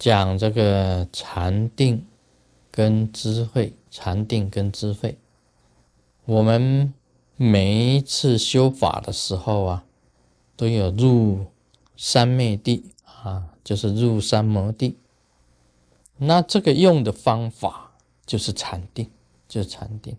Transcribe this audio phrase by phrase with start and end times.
[0.00, 2.06] 讲这个禅定
[2.70, 5.18] 跟智慧，禅定跟智慧，
[6.24, 6.94] 我们
[7.36, 9.84] 每一次修法的时候啊，
[10.56, 11.44] 都有入
[11.98, 14.96] 三昧地啊，就是入三摩地。
[16.16, 17.92] 那这个用的方法
[18.24, 19.10] 就是禅定，
[19.46, 20.16] 就是禅定。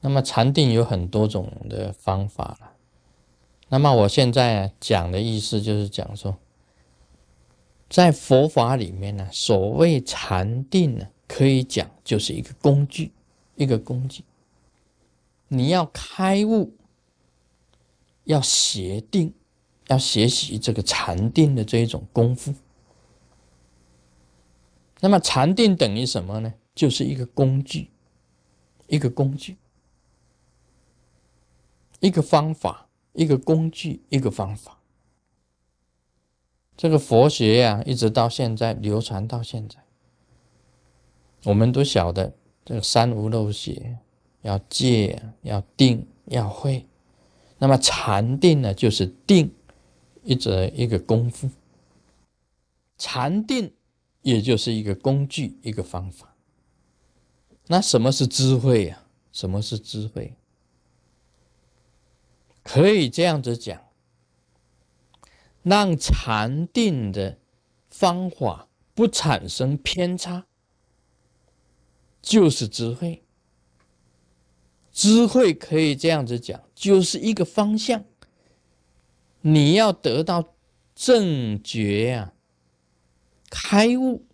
[0.00, 2.72] 那么禅定有很多种的方法了。
[3.68, 6.38] 那么我现在讲的意思就是讲说，
[7.88, 13.12] 在佛法里面呢，所谓禅定呢，可以讲就是一个工具，
[13.54, 14.24] 一个工具。
[15.48, 16.76] 你要开悟，
[18.24, 19.32] 要学定，
[19.86, 22.52] 要学习这个禅定的这一种功夫。
[25.00, 26.54] 那么禅定等于什么呢？
[26.74, 27.90] 就是一个工具，
[28.88, 29.56] 一个工具。
[32.00, 34.78] 一个方法，一个工具，一个方法。
[36.76, 39.78] 这个佛学呀，一直到现在流传到现在，
[41.44, 43.98] 我们都晓得这个三无漏学
[44.42, 46.86] 要戒，要定，要会。
[47.58, 49.50] 那么禅定呢，就是定，
[50.22, 51.48] 一则一个功夫。
[52.98, 53.72] 禅定
[54.20, 56.34] 也就是一个工具，一个方法。
[57.68, 59.02] 那什么是智慧呀？
[59.32, 60.34] 什么是智慧？
[62.62, 63.80] 可以这样子讲，
[65.66, 67.38] 让禅定的
[67.90, 70.46] 方法不产生偏差，
[72.22, 73.24] 就是智慧。
[74.92, 78.04] 智慧可以这样子讲，就是一个方向。
[79.40, 80.54] 你要得到
[80.94, 82.32] 正觉呀，
[83.50, 84.24] 开悟，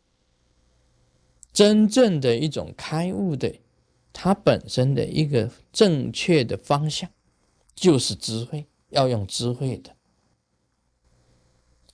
[1.50, 3.54] 真正的一种开悟的，
[4.12, 7.08] 它本身的一个正确的方向。
[7.74, 9.96] 就是智慧，要用智慧的。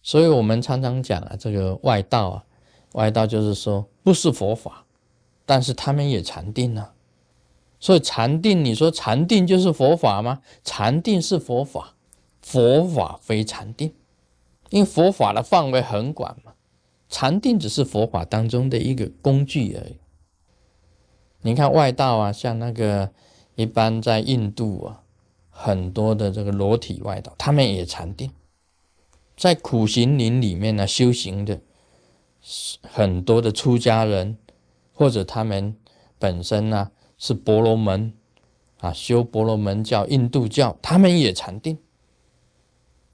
[0.09, 2.45] 所以我们常常讲啊，这个外道啊，
[2.93, 4.87] 外道就是说不是佛法，
[5.45, 6.95] 但是他们也禅定啊。
[7.79, 10.41] 所以禅定，你说禅定就是佛法吗？
[10.65, 11.93] 禅定是佛法，
[12.41, 13.93] 佛法非禅定，
[14.71, 16.55] 因为佛法的范围很广嘛。
[17.11, 19.99] 禅定只是佛法当中的一个工具而已。
[21.43, 23.11] 你看外道啊，像那个
[23.57, 25.03] 一般在印度啊。
[25.51, 28.31] 很多的这个裸体外道，他们也禅定，
[29.39, 31.61] 在苦行林里面呢修行的，
[32.83, 34.37] 很多的出家人，
[34.93, 35.77] 或者他们
[36.19, 38.13] 本身呢是婆罗门
[38.81, 41.79] 啊，修婆罗门教、印度教，他们也禅定。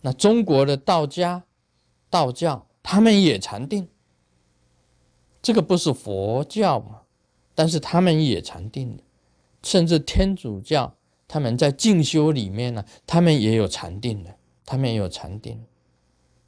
[0.00, 1.44] 那中国的道家、
[2.08, 3.88] 道教，他们也禅定。
[5.42, 7.02] 这个不是佛教嘛？
[7.54, 9.02] 但是他们也禅定的，
[9.62, 10.96] 甚至天主教。
[11.28, 15.62] 他们在进修里面呢，他们也有禅定的，他们也有禅定。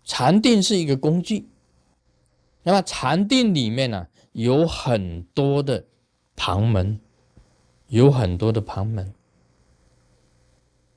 [0.06, 1.49] 禅定是一个工具，
[2.62, 5.84] 那么禅定里面呢，有很多的
[6.37, 7.00] 旁门，
[7.89, 9.12] 有很多的旁门。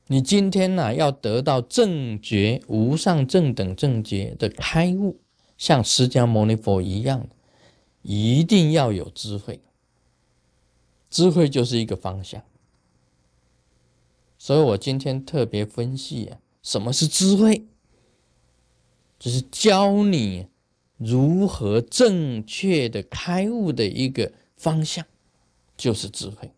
[0.05, 5.19] 你今天呢，要得到正觉、无上正等正觉的开悟，
[5.57, 7.27] 像释迦牟尼佛一样，
[8.03, 9.59] 一定要有智慧。
[11.09, 12.43] 智慧就是一个方向。
[14.37, 17.65] 所以我今天特别分析啊，什么是智慧？
[19.19, 20.47] 就是教你
[20.97, 25.05] 如何正确的开悟的一个方向，
[25.77, 26.51] 就是智慧。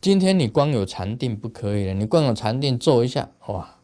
[0.00, 3.80] 今天你光有禅定不可以了，你光有禅定做一下，哇，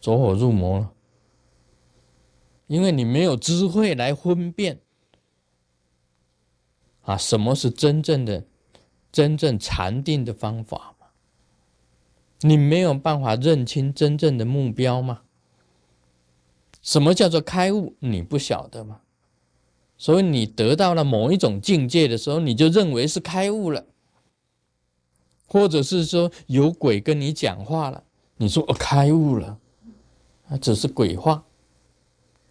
[0.00, 0.92] 走火入魔了，
[2.68, 4.80] 因为你没有智慧来分辨
[7.02, 8.44] 啊，什么是真正的、
[9.10, 10.94] 真正禅定的方法。
[12.42, 15.22] 你没有办法认清真正的目标吗？
[16.86, 17.96] 什么叫做开悟？
[17.98, 19.00] 你不晓得吗？
[19.98, 23.86] 所以你得到了某一种境界的时候，你就认为是开悟了，
[25.48, 28.04] 或者是说有鬼跟你讲话了，
[28.36, 29.58] 你说我开悟了，
[30.46, 31.44] 那只是鬼话。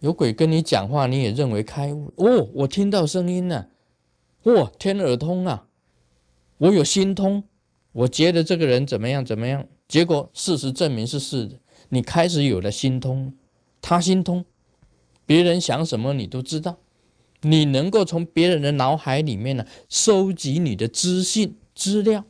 [0.00, 2.46] 有鬼跟你讲话，你也认为开悟哦？
[2.52, 3.70] 我听到声音了，
[4.42, 5.66] 哇，天耳通啊，
[6.58, 7.42] 我有心通，
[7.92, 9.66] 我觉得这个人怎么样怎么样。
[9.88, 11.58] 结果事实证明是是的，
[11.88, 13.32] 你开始有了心通，
[13.88, 14.44] 他心通，
[15.26, 16.78] 别人想什么你都知道，
[17.42, 22.24] 你能够从别人的脑海里面呢收集你的资讯资料，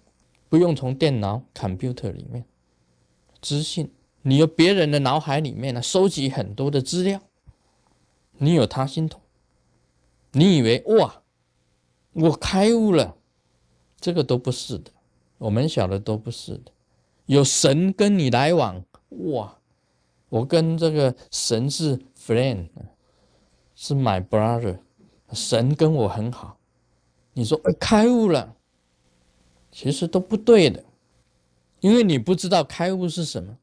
[0.50, 2.44] 不用从电脑 computer 里面
[3.40, 7.22] 资讯，你由别人的脑海里面呢收集很多的资料，
[8.36, 9.18] 你有他心通，
[10.32, 11.22] 你以为哇，
[12.12, 13.16] 我开悟了，
[13.98, 14.90] 这个都不是的，
[15.38, 16.70] 我们晓得都不是的。
[17.24, 19.56] 有神跟你来往，哇！
[20.28, 22.68] 我跟这个神是 friend，
[23.74, 24.78] 是 my brother，
[25.32, 26.58] 神跟我很好。
[27.34, 28.56] 你说开悟了，
[29.70, 30.84] 其实都不对的，
[31.80, 33.58] 因为你不知道开悟是什么，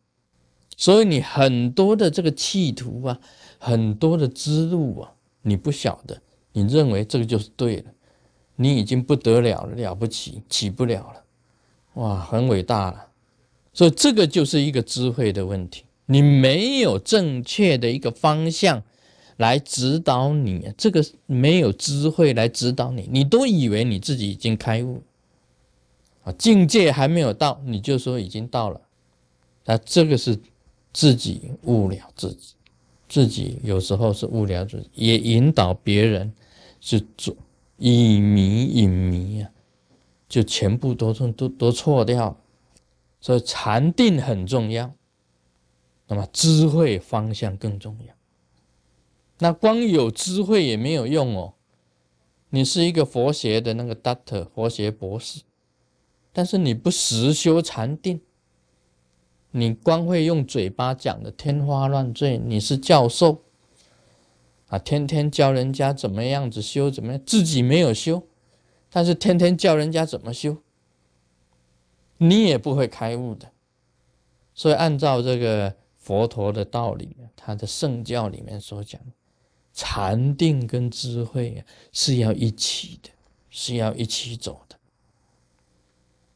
[0.77, 3.19] 所以你很多的这个企图啊，
[3.57, 6.21] 很多的之路啊，你不晓得，
[6.51, 7.93] 你认为这个就是对的，
[8.55, 11.23] 你已经不得了，了不起，起不了了，
[11.95, 13.09] 哇，很伟大了。
[13.73, 18.83] 所以这个就是一个智慧的问题，你没有正确的一个方向。
[19.37, 25.01] 来指导你，这个没有智慧来指导你，你都以为你自己已经开悟，
[26.23, 28.79] 啊，境界还没有到，你就说已经到了，
[29.65, 30.39] 那这个是
[30.93, 32.53] 自己误了自己，
[33.09, 36.31] 自己有时候是误了自己，也引导别人
[36.79, 37.35] 去做
[37.77, 39.49] 以迷引迷啊，
[40.29, 42.37] 就全部都都都错掉，
[43.19, 44.93] 所以禅定很重要，
[46.13, 48.13] 那么智慧方向更重要。
[49.39, 51.55] 那光有智慧也没有用哦。
[52.51, 55.41] 你是一个佛学的那个 doctor，佛学博士，
[56.31, 58.21] 但是你不实修禅定，
[59.49, 62.37] 你光会用嘴巴讲的天花乱坠。
[62.37, 63.41] 你是教授
[64.67, 68.21] 啊，天天教人家怎么样子修，怎么样，自己没有修，
[68.91, 70.57] 但是天天教人家怎么修，
[72.17, 73.49] 你也不会开悟的。
[74.53, 78.99] 所以按照这个佛陀的道理，他的圣教里面所讲。
[79.75, 83.09] 禅定跟智慧啊是要一起的，
[83.49, 84.75] 是要一起走的。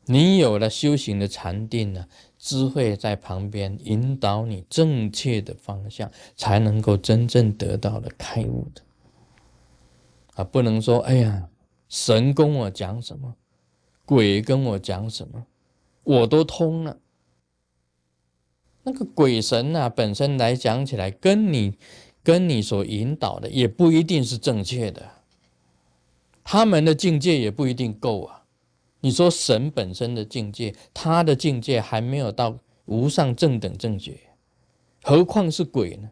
[0.06, 2.08] 你有了修行的禅定呢，
[2.40, 8.82] 智慧在旁边引导你正确的方向，才能够真正得到了开悟的。
[10.36, 11.50] 啊，不能说哎呀，
[11.90, 13.36] 神跟我讲什么，
[14.06, 15.46] 鬼跟我讲什么，
[16.04, 16.98] 我都通了。
[18.88, 21.78] 那个鬼神啊，本身来讲起来，跟你。
[22.24, 25.12] 跟你所引导的也不一定是正确的，
[26.44, 28.44] 他们的境界也不一定够啊。
[29.00, 34.20] 你说神本身的境界，他的境界还没有到无上正等正觉，
[35.02, 36.10] 何况是鬼呢？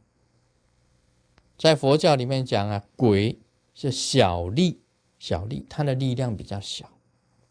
[1.58, 3.38] 在佛教里面讲啊，鬼
[3.74, 4.80] 是小力，
[5.20, 6.90] 小力，他的力量比较小，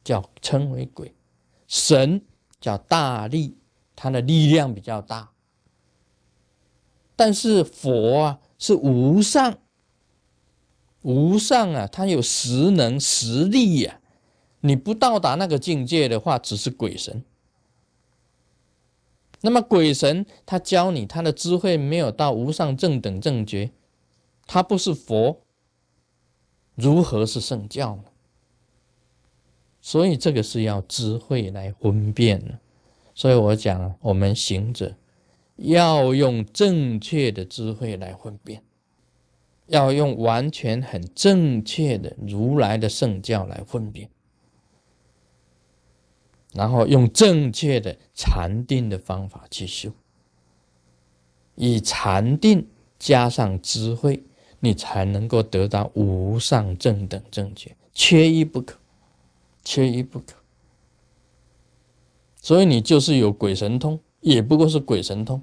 [0.02, 1.08] 叫称为鬼；
[1.66, 2.22] 神
[2.58, 3.58] 叫大力，
[3.94, 5.30] 他的力量比较大。
[7.16, 8.40] 但是佛啊。
[8.56, 9.58] 是无上，
[11.02, 11.86] 无上啊！
[11.86, 14.00] 他有实能实力呀。
[14.60, 17.22] 你不到达那个境界的话，只是鬼神。
[19.42, 23.72] 那么鬼神他教你，他的智慧没有到无上正等正觉，
[24.46, 25.42] 他不是佛，
[26.74, 28.04] 如何是圣教呢？
[29.82, 32.58] 所以这个是要智慧来分辨的。
[33.14, 34.96] 所以我讲，我们行者。
[35.56, 38.64] 要用正确的智慧来分辨，
[39.68, 44.10] 要用完全很正确的如来的圣教来分辨，
[46.52, 49.92] 然后用正确的禅定的方法去修，
[51.54, 52.66] 以禅定
[52.98, 54.24] 加上智慧，
[54.58, 58.76] 你才能够得到无上正等正觉，缺一不可，
[59.62, 60.34] 缺一不可。
[62.44, 63.98] 所以你就是有鬼神通。
[64.20, 65.42] 也不过是鬼神通，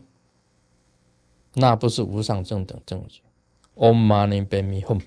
[1.54, 3.22] 那不是无上正等正觉。
[3.76, 5.02] Om Mani p a m e Hum。